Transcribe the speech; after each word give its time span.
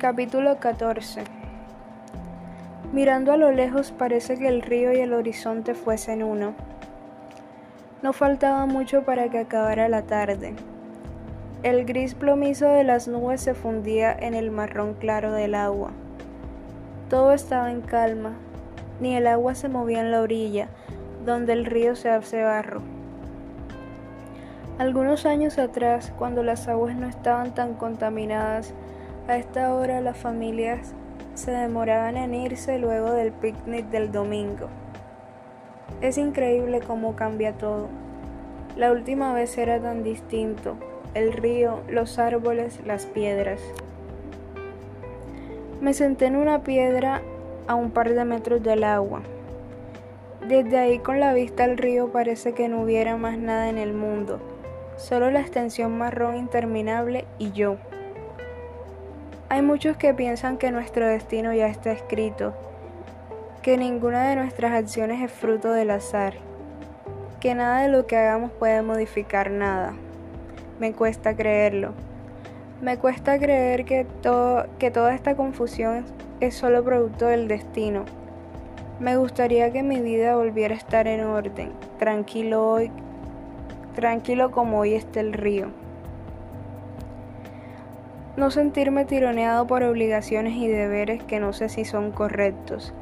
Capítulo 0.00 0.58
14 0.58 1.24
Mirando 2.94 3.32
a 3.32 3.36
lo 3.36 3.52
lejos 3.52 3.92
parece 3.92 4.38
que 4.38 4.48
el 4.48 4.62
río 4.62 4.94
y 4.94 5.00
el 5.00 5.12
horizonte 5.12 5.74
fuesen 5.74 6.22
uno. 6.22 6.54
No 8.00 8.14
faltaba 8.14 8.64
mucho 8.64 9.02
para 9.02 9.28
que 9.28 9.40
acabara 9.40 9.90
la 9.90 10.00
tarde. 10.00 10.54
El 11.62 11.84
gris 11.84 12.14
plomizo 12.14 12.66
de 12.68 12.82
las 12.82 13.08
nubes 13.08 13.42
se 13.42 13.52
fundía 13.52 14.10
en 14.10 14.32
el 14.32 14.50
marrón 14.50 14.94
claro 14.94 15.32
del 15.32 15.54
agua. 15.54 15.90
Todo 17.10 17.34
estaba 17.34 17.70
en 17.70 17.82
calma, 17.82 18.32
ni 19.02 19.16
el 19.16 19.26
agua 19.26 19.54
se 19.54 19.68
movía 19.68 20.00
en 20.00 20.12
la 20.12 20.22
orilla, 20.22 20.68
donde 21.26 21.52
el 21.52 21.66
río 21.66 21.94
se 21.94 22.08
hace 22.08 22.42
barro. 22.42 22.80
Algunos 24.78 25.26
años 25.26 25.58
atrás, 25.58 26.10
cuando 26.16 26.42
las 26.42 26.68
aguas 26.68 26.96
no 26.96 27.06
estaban 27.06 27.52
tan 27.52 27.74
contaminadas, 27.74 28.72
a 29.30 29.36
esta 29.36 29.72
hora 29.74 30.00
las 30.00 30.16
familias 30.16 30.92
se 31.34 31.52
demoraban 31.52 32.16
en 32.16 32.34
irse 32.34 32.78
luego 32.78 33.12
del 33.12 33.30
picnic 33.30 33.86
del 33.86 34.10
domingo. 34.10 34.66
Es 36.00 36.18
increíble 36.18 36.80
cómo 36.80 37.14
cambia 37.14 37.52
todo. 37.52 37.88
La 38.76 38.90
última 38.90 39.32
vez 39.32 39.56
era 39.56 39.80
tan 39.80 40.02
distinto, 40.02 40.76
el 41.14 41.32
río, 41.32 41.80
los 41.88 42.18
árboles, 42.18 42.80
las 42.84 43.06
piedras. 43.06 43.60
Me 45.80 45.94
senté 45.94 46.26
en 46.26 46.34
una 46.34 46.62
piedra 46.62 47.22
a 47.68 47.76
un 47.76 47.92
par 47.92 48.12
de 48.12 48.24
metros 48.24 48.62
del 48.64 48.82
agua. 48.82 49.22
Desde 50.48 50.76
ahí 50.76 50.98
con 50.98 51.20
la 51.20 51.34
vista 51.34 51.64
al 51.64 51.78
río 51.78 52.10
parece 52.10 52.52
que 52.52 52.68
no 52.68 52.82
hubiera 52.82 53.16
más 53.16 53.38
nada 53.38 53.68
en 53.68 53.78
el 53.78 53.92
mundo, 53.92 54.40
solo 54.96 55.30
la 55.30 55.40
extensión 55.40 55.96
marrón 55.96 56.36
interminable 56.36 57.26
y 57.38 57.52
yo. 57.52 57.76
Hay 59.52 59.62
muchos 59.62 59.96
que 59.96 60.14
piensan 60.14 60.58
que 60.58 60.70
nuestro 60.70 61.08
destino 61.08 61.52
ya 61.52 61.66
está 61.66 61.90
escrito, 61.90 62.54
que 63.62 63.76
ninguna 63.76 64.28
de 64.28 64.36
nuestras 64.36 64.70
acciones 64.70 65.20
es 65.24 65.32
fruto 65.32 65.72
del 65.72 65.90
azar, 65.90 66.34
que 67.40 67.56
nada 67.56 67.82
de 67.82 67.88
lo 67.88 68.06
que 68.06 68.16
hagamos 68.16 68.52
puede 68.52 68.80
modificar 68.82 69.50
nada. 69.50 69.94
Me 70.78 70.92
cuesta 70.92 71.34
creerlo. 71.34 71.94
Me 72.80 72.96
cuesta 72.96 73.40
creer 73.40 73.84
que, 73.84 74.06
todo, 74.22 74.66
que 74.78 74.92
toda 74.92 75.16
esta 75.16 75.34
confusión 75.34 76.04
es 76.38 76.54
solo 76.54 76.84
producto 76.84 77.26
del 77.26 77.48
destino. 77.48 78.04
Me 79.00 79.16
gustaría 79.16 79.72
que 79.72 79.82
mi 79.82 80.00
vida 80.00 80.36
volviera 80.36 80.76
a 80.76 80.78
estar 80.78 81.08
en 81.08 81.24
orden, 81.24 81.72
tranquilo 81.98 82.68
hoy, 82.68 82.92
tranquilo 83.96 84.52
como 84.52 84.78
hoy 84.78 84.94
está 84.94 85.18
el 85.18 85.32
río 85.32 85.79
no 88.40 88.50
sentirme 88.50 89.04
tironeado 89.04 89.66
por 89.66 89.82
obligaciones 89.82 90.54
y 90.54 90.66
deberes 90.66 91.22
que 91.22 91.38
no 91.38 91.52
sé 91.52 91.68
si 91.68 91.84
son 91.84 92.10
correctos. 92.10 92.94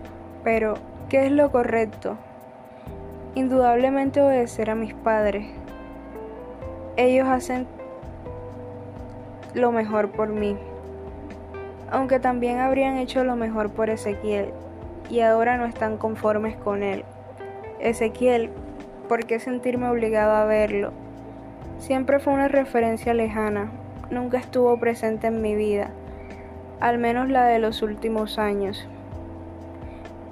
Pero, 0.43 0.75
¿qué 1.09 1.27
es 1.27 1.33
lo 1.33 1.53
correcto? 1.53 2.17
Indudablemente 3.37 4.21
obedecer 4.21 4.69
a 4.69 4.75
mis 4.75 4.95
padres. 4.95 5.47
Ellos 6.97 7.29
hacen 7.29 7.69
lo 9.55 9.71
mejor 9.71 10.11
por 10.11 10.29
mí. 10.31 10.57
Aunque 11.91 12.19
también 12.19 12.59
habrían 12.59 12.99
hecho 12.99 13.23
lo 13.23 13.37
mejor 13.37 13.71
por 13.71 13.91
Ezequiel, 13.91 14.53
y 15.09 15.21
ahora 15.21 15.57
no 15.57 15.67
están 15.67 15.99
conformes 15.99 16.57
con 16.57 16.83
él. 16.83 17.05
Ezequiel, 17.79 18.51
¿por 19.09 19.25
qué 19.25 19.39
sentirme 19.39 19.89
obligado 19.89 20.33
a 20.33 20.45
verlo? 20.45 20.93
Siempre 21.79 22.19
fue 22.19 22.33
una 22.33 22.49
referencia 22.49 23.15
lejana, 23.15 23.71
nunca 24.11 24.39
estuvo 24.39 24.79
presente 24.79 25.27
en 25.27 25.43
mi 25.43 25.55
vida, 25.55 25.91
al 26.81 26.99
menos 26.99 27.29
la 27.29 27.45
de 27.45 27.59
los 27.59 27.83
últimos 27.83 28.39
años. 28.39 28.87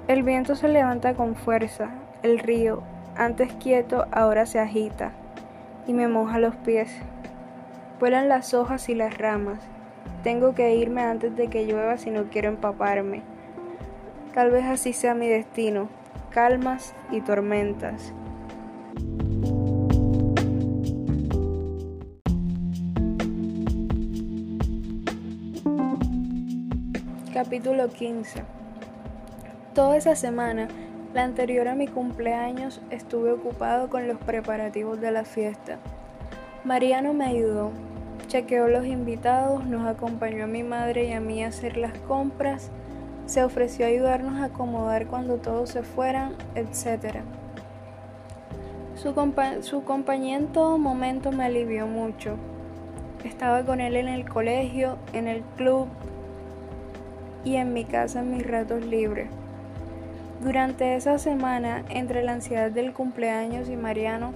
El 0.07 0.23
viento 0.23 0.55
se 0.55 0.67
levanta 0.67 1.13
con 1.13 1.35
fuerza, 1.35 1.89
el 2.23 2.39
río, 2.39 2.81
antes 3.15 3.51
quieto, 3.53 4.05
ahora 4.11 4.45
se 4.45 4.59
agita 4.59 5.11
y 5.87 5.93
me 5.93 6.07
moja 6.07 6.39
los 6.39 6.55
pies. 6.55 6.89
Vuelan 7.99 8.29
las 8.29 8.53
hojas 8.53 8.89
y 8.89 8.95
las 8.95 9.17
ramas. 9.17 9.59
Tengo 10.23 10.53
que 10.53 10.75
irme 10.75 11.01
antes 11.01 11.35
de 11.35 11.47
que 11.47 11.65
llueva 11.65 11.97
si 11.97 12.11
no 12.11 12.25
quiero 12.25 12.49
empaparme. 12.49 13.23
Tal 14.33 14.51
vez 14.51 14.65
así 14.65 14.93
sea 14.93 15.15
mi 15.15 15.27
destino, 15.27 15.89
calmas 16.29 16.93
y 17.11 17.21
tormentas. 17.21 18.13
Capítulo 27.37 27.89
15 27.89 28.41
Toda 29.75 29.95
esa 29.95 30.15
semana, 30.15 30.69
la 31.13 31.23
anterior 31.23 31.67
a 31.67 31.75
mi 31.75 31.87
cumpleaños, 31.87 32.81
estuve 32.89 33.31
ocupado 33.31 33.89
con 33.89 34.07
los 34.07 34.17
preparativos 34.17 34.99
de 34.99 35.11
la 35.11 35.23
fiesta. 35.23 35.77
Mariano 36.63 37.13
me 37.13 37.25
ayudó, 37.25 37.69
chequeó 38.27 38.67
los 38.69 38.87
invitados, 38.87 39.63
nos 39.67 39.85
acompañó 39.85 40.45
a 40.45 40.47
mi 40.47 40.63
madre 40.63 41.09
y 41.09 41.11
a 41.11 41.19
mí 41.19 41.43
a 41.43 41.49
hacer 41.49 41.77
las 41.77 41.95
compras, 42.07 42.71
se 43.27 43.43
ofreció 43.43 43.85
a 43.85 43.89
ayudarnos 43.89 44.41
a 44.41 44.45
acomodar 44.45 45.05
cuando 45.05 45.37
todos 45.37 45.69
se 45.69 45.83
fueran, 45.83 46.33
etc. 46.55 47.17
Su, 48.95 49.13
su 49.61 49.83
compañía 49.83 50.37
en 50.37 50.47
todo 50.47 50.79
momento 50.79 51.31
me 51.31 51.45
alivió 51.45 51.85
mucho. 51.85 52.35
Estaba 53.23 53.63
con 53.63 53.79
él 53.79 53.95
en 53.95 54.07
el 54.07 54.27
colegio, 54.27 54.97
en 55.13 55.27
el 55.27 55.43
club, 55.55 55.87
y 57.43 57.55
en 57.55 57.73
mi 57.73 57.85
casa 57.85 58.19
en 58.19 58.31
mis 58.31 58.45
ratos 58.45 58.85
libres. 58.85 59.29
Durante 60.41 60.95
esa 60.95 61.17
semana, 61.17 61.83
entre 61.89 62.23
la 62.23 62.33
ansiedad 62.33 62.69
del 62.69 62.93
cumpleaños 62.93 63.69
y 63.69 63.75
Mariano, 63.75 64.33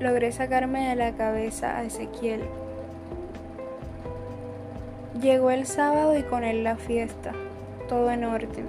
logré 0.00 0.32
sacarme 0.32 0.88
de 0.88 0.96
la 0.96 1.12
cabeza 1.12 1.76
a 1.76 1.84
Ezequiel. 1.84 2.40
Llegó 5.20 5.50
el 5.50 5.66
sábado 5.66 6.16
y 6.18 6.22
con 6.22 6.42
él 6.42 6.64
la 6.64 6.76
fiesta, 6.76 7.32
todo 7.88 8.10
en 8.10 8.24
orden. 8.24 8.66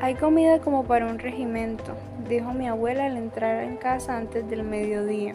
Hay 0.00 0.14
comida 0.14 0.58
como 0.60 0.84
para 0.84 1.06
un 1.06 1.18
regimiento, 1.18 1.94
dijo 2.28 2.52
mi 2.52 2.68
abuela 2.68 3.06
al 3.06 3.16
entrar 3.16 3.62
en 3.62 3.76
casa 3.76 4.16
antes 4.16 4.48
del 4.48 4.62
mediodía. 4.62 5.34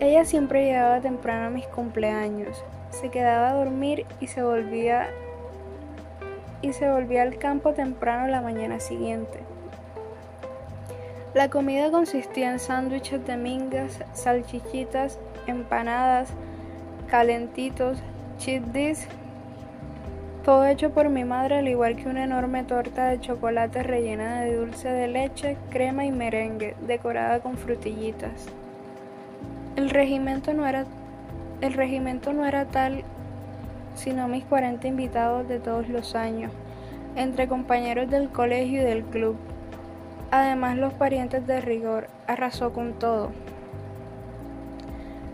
Ella 0.00 0.24
siempre 0.24 0.64
llegaba 0.64 1.00
temprano 1.00 1.46
a 1.46 1.50
mis 1.50 1.66
cumpleaños, 1.66 2.62
se 2.90 3.10
quedaba 3.10 3.50
a 3.50 3.54
dormir 3.54 4.06
y 4.20 4.28
se 4.28 4.42
volvía 4.42 5.08
y 6.62 6.72
se 6.72 6.90
volvía 6.90 7.22
al 7.22 7.38
campo 7.38 7.72
temprano 7.72 8.28
la 8.28 8.40
mañana 8.40 8.80
siguiente. 8.80 9.40
La 11.34 11.48
comida 11.48 11.90
consistía 11.90 12.50
en 12.50 12.58
sándwiches 12.58 13.24
de 13.24 13.36
mingas, 13.36 14.00
salchichitas, 14.14 15.18
empanadas, 15.46 16.30
calentitos, 17.08 17.98
chidis, 18.38 19.06
todo 20.44 20.66
hecho 20.66 20.90
por 20.90 21.08
mi 21.10 21.24
madre 21.24 21.58
al 21.58 21.68
igual 21.68 21.96
que 21.96 22.08
una 22.08 22.24
enorme 22.24 22.64
torta 22.64 23.08
de 23.08 23.20
chocolate 23.20 23.82
rellena 23.82 24.40
de 24.40 24.56
dulce 24.56 24.88
de 24.88 25.06
leche, 25.06 25.56
crema 25.70 26.04
y 26.06 26.12
merengue, 26.12 26.74
decorada 26.86 27.40
con 27.40 27.58
frutillitas. 27.58 28.46
El 29.76 29.90
regimiento 29.90 30.54
no 30.54 30.66
era, 30.66 30.86
el 31.60 31.74
regimiento 31.74 32.32
no 32.32 32.46
era 32.46 32.64
tal 32.64 33.04
sino 34.00 34.28
mis 34.28 34.44
40 34.44 34.88
invitados 34.88 35.46
de 35.46 35.60
todos 35.60 35.88
los 35.88 36.14
años, 36.14 36.50
entre 37.16 37.48
compañeros 37.48 38.08
del 38.08 38.30
colegio 38.30 38.80
y 38.80 38.84
del 38.84 39.04
club. 39.04 39.36
Además 40.30 40.78
los 40.78 40.94
parientes 40.94 41.46
de 41.46 41.60
rigor, 41.60 42.08
arrasó 42.26 42.72
con 42.72 42.94
todo. 42.94 43.30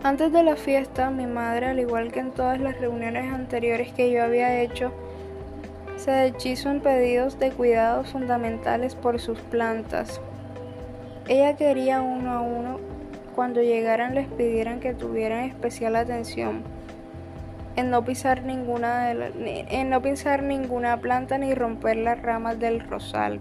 Antes 0.03 0.33
de 0.33 0.43
la 0.43 0.57
fiesta, 0.57 1.11
mi 1.11 1.27
madre, 1.27 1.67
al 1.67 1.79
igual 1.79 2.11
que 2.11 2.21
en 2.21 2.33
todas 2.33 2.61
las 2.61 2.79
reuniones 2.81 3.33
anteriores 3.33 3.93
que 3.93 4.11
yo 4.11 4.25
había 4.25 4.61
hecho, 4.61 4.93
se 5.97 6.11
deshizo 6.11 6.71
en 6.71 6.81
pedidos 6.81 7.39
de 7.39 7.51
cuidados 7.53 8.11
fundamentales 8.11 8.95
por 8.97 9.21
sus 9.21 9.39
plantas. 9.39 10.21
Ella 11.29 11.57
quería 11.57 12.03
uno 12.03 12.33
a 12.33 12.41
uno 12.41 12.81
cuando 13.35 13.63
llegaran 13.63 14.15
les 14.15 14.27
pidieran 14.29 14.81
que 14.81 14.93
tuvieran 14.95 15.45
especial 15.45 15.97
atención 15.97 16.76
en 17.77 17.91
no 17.91 18.05
pisar 18.05 18.43
ninguna 18.43 19.13
en 19.13 19.91
no 19.91 20.03
pisar 20.03 20.43
ninguna 20.43 20.97
planta 20.97 21.39
ni 21.39 21.55
romper 21.55 21.99
las 21.99 22.21
ramas 22.21 22.59
del 22.59 22.81
rosal. 22.81 23.41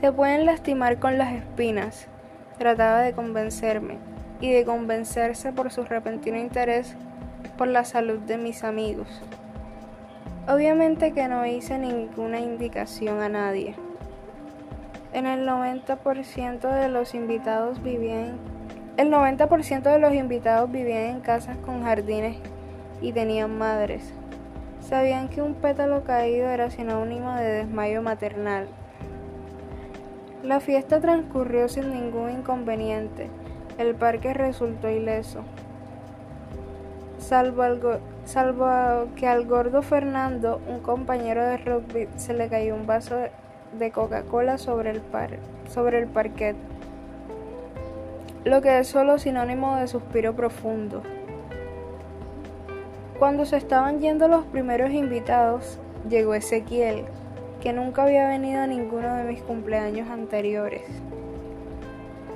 Se 0.00 0.12
pueden 0.12 0.46
lastimar 0.46 0.98
con 0.98 1.18
las 1.18 1.32
espinas. 1.32 2.08
Trataba 2.58 3.00
de 3.00 3.14
convencerme 3.14 3.98
y 4.40 4.52
de 4.52 4.64
convencerse 4.64 5.52
por 5.52 5.70
su 5.70 5.84
repentino 5.84 6.36
interés 6.36 6.94
por 7.56 7.68
la 7.68 7.84
salud 7.84 8.18
de 8.20 8.36
mis 8.36 8.64
amigos. 8.64 9.22
Obviamente 10.46 11.12
que 11.12 11.28
no 11.28 11.46
hice 11.46 11.78
ninguna 11.78 12.40
indicación 12.40 13.20
a 13.22 13.28
nadie. 13.28 13.74
En 15.12 15.26
el 15.26 15.46
90% 15.46 16.60
de 16.60 16.88
los 16.88 17.14
invitados 17.14 17.82
vivían 17.82 18.38
el 18.98 19.10
90% 19.10 19.82
de 19.82 19.98
los 19.98 20.12
invitados 20.12 20.70
vivían 20.70 21.04
en 21.04 21.20
casas 21.20 21.56
con 21.58 21.82
jardines 21.82 22.36
y 23.02 23.12
tenían 23.12 23.58
madres. 23.58 24.14
Sabían 24.80 25.28
que 25.28 25.42
un 25.42 25.54
pétalo 25.54 26.04
caído 26.04 26.48
era 26.48 26.70
sinónimo 26.70 27.34
de 27.34 27.44
desmayo 27.44 28.00
maternal. 28.00 28.68
La 30.42 30.60
fiesta 30.60 31.00
transcurrió 31.00 31.68
sin 31.68 31.92
ningún 31.92 32.30
inconveniente. 32.30 33.28
El 33.78 33.94
parque 33.94 34.32
resultó 34.34 34.88
ileso. 34.88 35.42
Salvo, 37.18 39.08
que 39.16 39.28
al 39.28 39.46
gordo 39.46 39.82
Fernando, 39.82 40.60
un 40.68 40.80
compañero 40.80 41.44
de 41.44 41.56
rugby, 41.58 42.08
se 42.16 42.34
le 42.34 42.48
cayó 42.48 42.74
un 42.74 42.86
vaso 42.86 43.16
de 43.78 43.90
Coca-Cola 43.90 44.58
sobre 44.58 44.90
el, 44.90 45.02
sobre 45.68 45.98
el 46.00 46.08
parquet, 46.08 46.56
lo 48.44 48.60
que 48.60 48.80
es 48.80 48.88
solo 48.88 49.18
sinónimo 49.18 49.76
de 49.76 49.86
suspiro 49.86 50.34
profundo. 50.34 51.02
Cuando 53.22 53.44
se 53.44 53.56
estaban 53.56 54.00
yendo 54.00 54.26
los 54.26 54.44
primeros 54.46 54.90
invitados, 54.90 55.78
llegó 56.08 56.34
Ezequiel, 56.34 57.04
que 57.60 57.72
nunca 57.72 58.02
había 58.02 58.26
venido 58.26 58.60
a 58.60 58.66
ninguno 58.66 59.14
de 59.14 59.22
mis 59.22 59.40
cumpleaños 59.42 60.10
anteriores, 60.10 60.82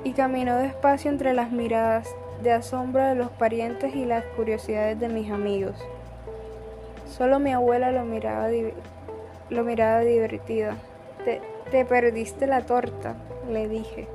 y 0.05 0.13
caminó 0.13 0.55
despacio 0.55 1.11
entre 1.11 1.33
las 1.33 1.51
miradas 1.51 2.07
de 2.41 2.53
asombro 2.53 3.03
de 3.03 3.15
los 3.15 3.29
parientes 3.31 3.93
y 3.95 4.05
las 4.05 4.23
curiosidades 4.37 4.97
de 4.97 5.09
mis 5.09 5.29
amigos. 5.29 5.75
Solo 7.05 7.37
mi 7.39 7.51
abuela 7.51 7.91
lo 7.91 8.05
miraba, 8.05 8.47
lo 9.49 9.63
miraba 9.65 9.99
divertida. 9.99 10.77
Te, 11.25 11.41
te 11.69 11.83
perdiste 11.83 12.47
la 12.47 12.61
torta, 12.61 13.17
le 13.51 13.67
dije. 13.67 14.07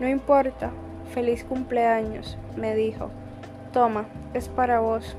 No 0.00 0.08
importa, 0.08 0.70
feliz 1.12 1.44
cumpleaños, 1.44 2.38
me 2.56 2.74
dijo. 2.74 3.10
Toma, 3.74 4.06
es 4.32 4.48
para 4.48 4.80
vos 4.80 5.14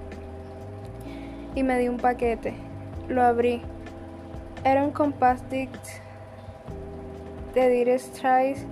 y 1.55 1.63
me 1.63 1.79
dio 1.79 1.91
un 1.91 1.97
paquete. 1.97 2.53
Lo 3.07 3.23
abrí. 3.23 3.61
Era 4.63 4.83
un 4.83 4.91
disc 5.49 5.71
de 7.53 7.69
Dire 7.69 7.97
Straits 7.97 8.65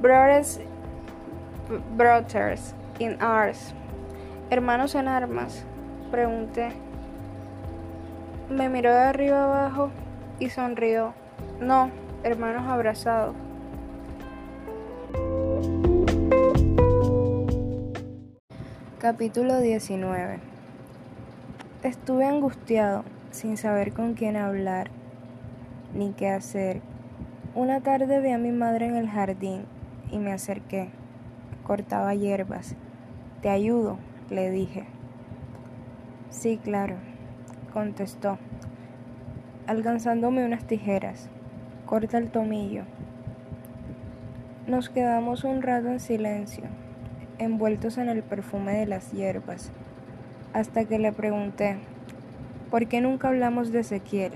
Brothers, 0.00 0.60
Brothers 1.96 2.74
in 2.98 3.20
Arms. 3.20 3.74
Hermanos 4.50 4.94
en 4.94 5.08
armas, 5.08 5.64
pregunté. 6.10 6.70
Me 8.48 8.68
miró 8.68 8.92
de 8.92 9.00
arriba 9.00 9.44
abajo 9.44 9.90
y 10.38 10.48
sonrió. 10.48 11.12
No, 11.60 11.90
hermanos 12.24 12.66
abrazados. 12.66 13.36
Capítulo 18.98 19.60
19 19.60 20.49
Estuve 21.82 22.26
angustiado, 22.26 23.04
sin 23.30 23.56
saber 23.56 23.94
con 23.94 24.12
quién 24.12 24.36
hablar, 24.36 24.90
ni 25.94 26.12
qué 26.12 26.28
hacer. 26.28 26.82
Una 27.54 27.80
tarde 27.80 28.20
vi 28.20 28.32
a 28.32 28.36
mi 28.36 28.52
madre 28.52 28.84
en 28.84 28.96
el 28.96 29.08
jardín 29.08 29.64
y 30.10 30.18
me 30.18 30.30
acerqué. 30.30 30.90
Cortaba 31.62 32.14
hierbas. 32.14 32.76
Te 33.40 33.48
ayudo, 33.48 33.96
le 34.28 34.50
dije. 34.50 34.84
Sí, 36.28 36.60
claro, 36.62 36.96
contestó, 37.72 38.36
alcanzándome 39.66 40.44
unas 40.44 40.66
tijeras. 40.66 41.30
Corta 41.86 42.18
el 42.18 42.30
tomillo. 42.30 42.82
Nos 44.66 44.90
quedamos 44.90 45.44
un 45.44 45.62
rato 45.62 45.88
en 45.88 45.98
silencio, 45.98 46.64
envueltos 47.38 47.96
en 47.96 48.10
el 48.10 48.22
perfume 48.22 48.72
de 48.72 48.84
las 48.84 49.12
hierbas 49.12 49.72
hasta 50.52 50.84
que 50.84 50.98
le 50.98 51.12
pregunté, 51.12 51.78
¿por 52.70 52.86
qué 52.86 53.00
nunca 53.00 53.28
hablamos 53.28 53.72
de 53.72 53.80
Ezequiel? 53.80 54.32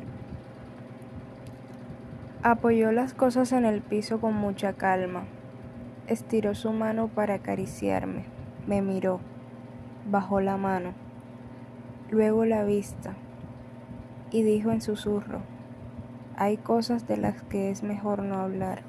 Apoyó 2.42 2.92
las 2.92 3.14
cosas 3.14 3.52
en 3.52 3.64
el 3.64 3.80
piso 3.80 4.20
con 4.20 4.34
mucha 4.34 4.74
calma. 4.74 5.24
Estiró 6.06 6.54
su 6.54 6.72
mano 6.72 7.08
para 7.08 7.34
acariciarme. 7.34 8.24
Me 8.66 8.82
miró. 8.82 9.20
Bajó 10.10 10.40
la 10.40 10.58
mano. 10.58 10.92
Luego 12.10 12.44
la 12.44 12.62
vista. 12.64 13.14
Y 14.30 14.42
dijo 14.42 14.72
en 14.72 14.82
susurro, 14.82 15.40
hay 16.36 16.58
cosas 16.58 17.08
de 17.08 17.16
las 17.16 17.42
que 17.44 17.70
es 17.70 17.82
mejor 17.82 18.22
no 18.22 18.40
hablar. 18.40 18.82